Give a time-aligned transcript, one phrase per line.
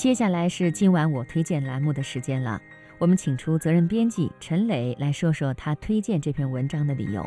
[0.00, 2.58] 接下来是今晚我推荐栏目的时间了，
[2.96, 7.22] 我们请出责任编辑陈磊来说说他推荐这篇文章的理由。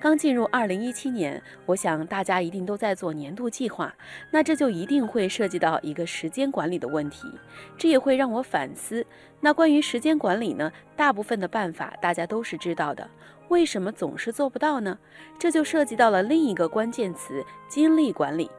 [0.00, 3.94] 刚进入二零一七年，我想大家一定都在做年度计划，
[4.30, 7.28] 那这就一定会涉及到一个时间管理的问题，
[7.76, 9.04] 这也会让我反思。
[9.38, 10.72] 那关于时间管理呢？
[10.96, 13.06] 大部分的办法大家都是知道的，
[13.48, 14.98] 为什么总是做不到呢？
[15.38, 18.50] 这就涉及到了另一个关键词——精力管理。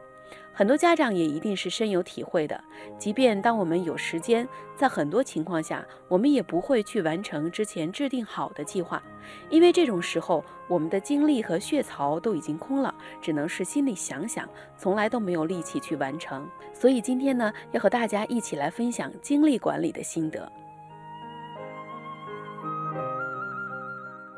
[0.56, 2.62] 很多家长也一定是深有体会的。
[2.96, 9.02] 即便当我们有时间，在很多情况下，我们也不会去完成之前制定好的计划，
[9.50, 16.48] 因为这种时候，我们的精力和血槽都已经空了，只能是心里想想，从来都没有力气去完成。
[16.72, 20.50] 所以今天呢，要和大家一起来分享精力管理的心得。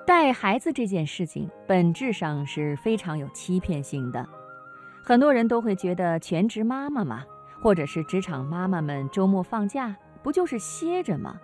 [0.06, 4.26] 带孩子这件事情，本质上是非常有欺骗性的。
[5.08, 7.22] 很多人都会觉得全职妈妈嘛，
[7.62, 11.38] 或者是职场妈妈们周末放假不就是歇着吗？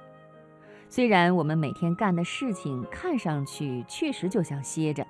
[0.88, 5.06] 虽然我们每天干的事情看上去确实就像歇着，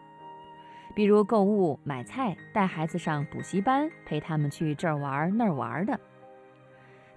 [0.94, 5.98] 比如购物、买菜、带孩子上补习班、陪他们去这儿玩那儿玩的。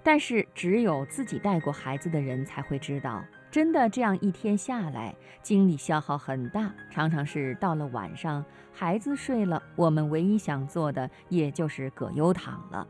[0.02, 3.22] 但是只有自己带过孩子的人才会知道。
[3.56, 12.86] 真的这样一天下来，精力消耗很大，常常是到了晚上，孩子睡了，我们唯一想做的也就是葛优躺了。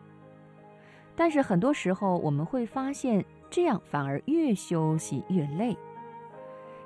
[1.16, 5.78] 但是很多时候我们会发现，这样反而越休息越累。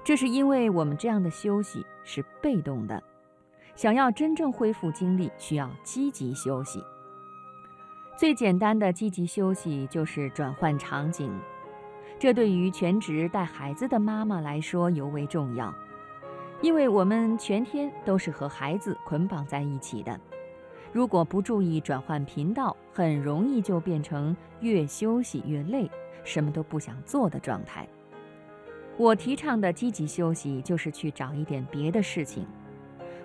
[0.03, 3.01] 这是因为我们这样的休息是被动的，
[3.77, 6.83] 想要真正恢复精力，需要积极休息。
[8.17, 11.33] 最简单的积极休息就是转换场景。
[12.19, 15.73] 这对于全职带孩子的妈妈来说尤为重要，
[16.61, 20.19] 因为我们全天都是和孩子捆绑在一起的。
[20.91, 25.89] 如果不注意转换频道，很容易就变成越休息越累，
[26.25, 27.87] 什么都不想做的状态。
[28.97, 32.45] 我提倡的积极休息，就是去找一点别的事情。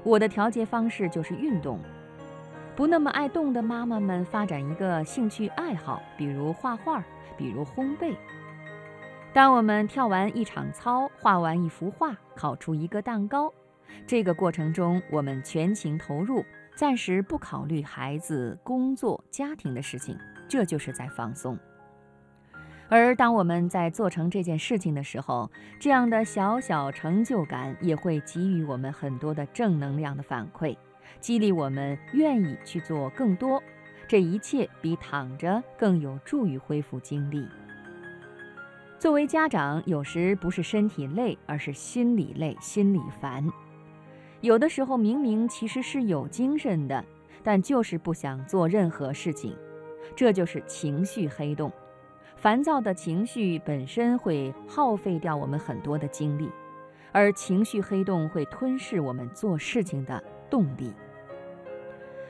[0.04, 1.80] 我的调节方式就是运动。
[2.76, 7.02] 不那么爱动的妈妈们，发展一个兴趣爱好，比如画画，
[7.36, 8.14] 比如烘焙。
[9.34, 13.52] 当我们跳完一场操，画完一幅画，烤出一个蛋糕，
[14.06, 16.44] 这个过程中我们全情投入，
[16.76, 20.16] 暂时不考虑孩子、工作、家庭的事情，
[20.48, 21.58] 这就是在放松。
[22.88, 30.76] 而当我们在做成这件事情的时候，这样的小小成就感也会给予我们很多的正能量的反馈，
[31.18, 33.60] 激励我们愿意去做更多。
[34.06, 37.48] 这一切比躺着更有助于恢复精力。
[38.98, 43.46] 作为家长，有时不是身体累，而是心里累、心里烦。
[44.40, 47.04] 有的时候明明其实是有精神的，
[47.42, 49.54] 但就是不想做任何事情，
[50.16, 51.70] 这就是情绪黑洞。
[52.36, 56.50] 烦躁的情绪本身会耗费掉我们很多的精力，
[57.12, 60.92] 而情绪黑洞会吞噬我们做事情的动力。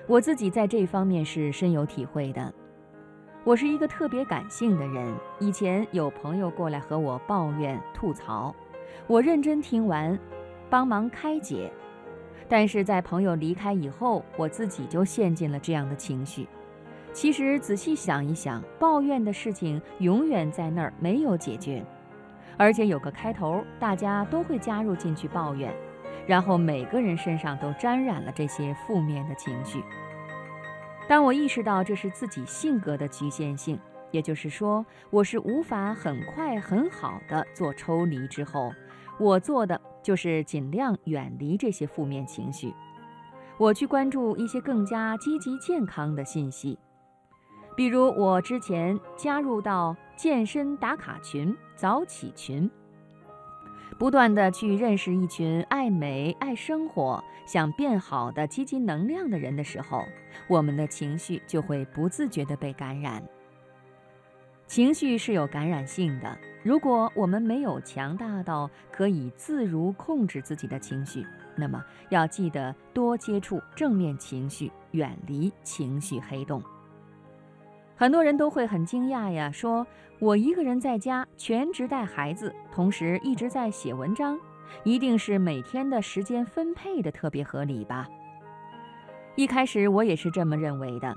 [0.06, 2.52] 我自己在这方面是深有体会的。
[3.44, 8.54] 我是一个特别感性的人，以前有朋友过来和我抱怨吐槽，
[9.06, 10.18] 我认真听完，
[10.70, 11.70] 帮忙开解。
[12.48, 16.48] 但是在朋友离开以后，我自己就陷进了这样的情绪。
[17.12, 21.84] 其实仔细想一想，抱怨的事情永远在那儿没有解决，
[22.56, 25.70] 而且有个开头，大家都会加入进去抱怨，
[26.26, 29.82] 然后每个人身上都沾染了这些负面的情绪。
[31.06, 33.78] 当我意识到这是自己性格的局限性，
[34.10, 38.72] 也就是说，我是无法很快很好的做抽离之后，
[39.18, 42.72] 我做的就是尽量远离这些负面情绪，
[43.58, 46.78] 我去关注一些更加积极健康的信息，
[47.76, 52.70] 比如我之前加入到健身打卡群、早起群。
[53.98, 60.04] 不断的去认识一群爱美、爱生活、想变好的积极能量的人的时候，
[60.48, 63.22] 我们的情绪就会不自觉地被感染。
[64.66, 71.24] 情绪是有感染性的，如果我们没有强大到可以自如控制自己的情绪，
[71.54, 76.60] 那么要记得多接触正面情绪，远离情绪黑洞。
[77.96, 79.86] 很多人都会很惊讶呀，说
[80.18, 84.38] 我一个人在家全职带孩子，同时一直在写文章，
[84.82, 88.08] 一定是每天的时间分配的特别合理吧？
[89.36, 91.14] 一开始我也是这么认为的，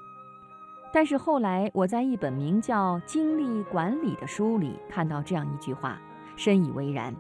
[0.94, 6.00] 但是后来我在一本名叫《精力管理》的书里看到这样一句话，
[6.36, 7.16] 深以为然，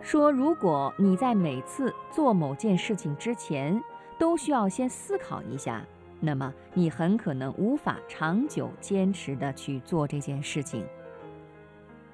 [0.00, 3.82] 说如果你在每次做某件事情之前，
[4.16, 5.82] 都需要先思考一下。
[6.20, 10.84] 那么你很可能无法长久坚持的去做这件事情。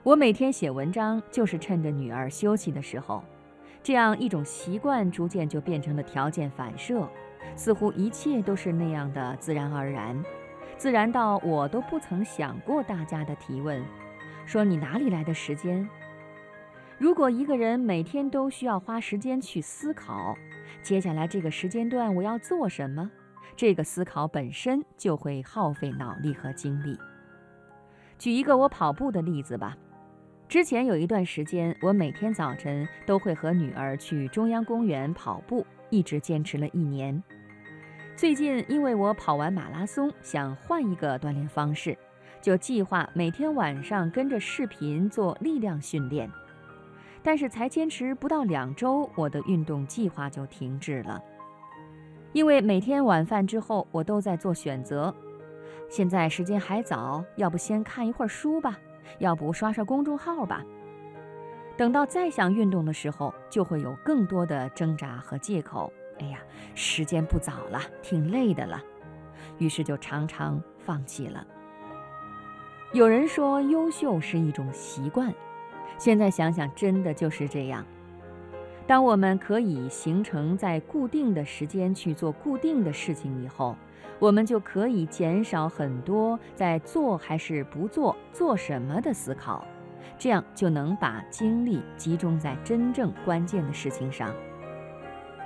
[0.03, 3.23] 我每天写文章，就是趁着女儿休息的时候，
[3.83, 7.09] 这样一种习惯逐渐就变成了条件反射，
[7.55, 10.21] 似乎一切都是那样的自然而然，
[10.77, 13.81] 自然到我都不曾想过大家的提问，
[14.45, 15.89] 说你哪里来的时间？
[16.99, 20.37] 如果一个人每天都需要花时间去思考，
[20.83, 23.09] 接下来这个时间段我要做什么？
[23.57, 26.99] 这个思考本身就会耗费脑力和精力。
[28.19, 29.77] 举一个我跑步的例子吧，
[30.49, 37.23] 之前有一段时间，我每天早晨都会和女儿去中央公园跑步，一直坚持了一年。
[38.15, 41.97] 最近因为我跑完马拉松，想换一个锻炼方式，
[42.41, 46.31] 就计划每天晚上跟着视频做力量训练。
[47.25, 51.23] 但是才坚持不到两周，我的运动计划就停滞了。
[52.33, 55.15] 因为每天晚饭之后，我都在做选择。
[55.89, 58.79] 现在时间还早，要不先看一会儿书吧，
[59.19, 60.65] 要不刷刷公众号吧。
[61.77, 65.93] 等到再想运动的时候，就会有更多的挣扎和借口。
[66.21, 66.39] 哎呀，
[66.75, 68.81] 时间不早了，挺累的了，
[69.59, 71.47] 于是就常常放弃了。
[72.93, 75.33] 有人说，优秀是一种习惯，
[75.99, 77.85] 现在想想，真的就是这样。
[78.93, 83.75] 当我们可以形成在固定的时间去做固定的事情以后，
[84.19, 89.67] 我们就可以减少很多在做还是不做、做什么的思考，
[90.19, 94.31] 这样就能把精力集中在真正关键的事情上。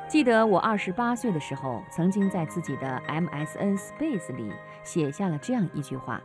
[0.08, 4.52] 记得我二十八岁的时候，曾经在自己的 MSN Space 里
[4.82, 6.20] 写下了这样一句话：“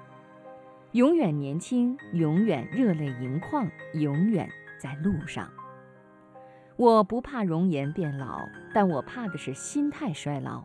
[0.94, 5.48] 永远年轻，永远热泪盈眶，永远在路上。”
[6.82, 8.40] 我不怕容颜变老，
[8.74, 10.64] 但我怕的是心态衰老。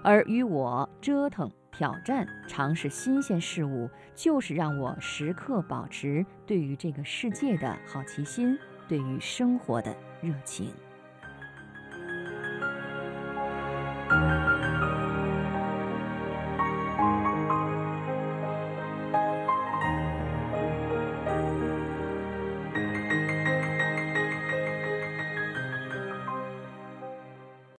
[0.00, 8.56] 而与我折腾、挑战、尝试新鲜事物，就是让我时刻保持对于这个世界的好奇心，
[8.86, 9.92] 对于生活的
[10.22, 10.72] 热情。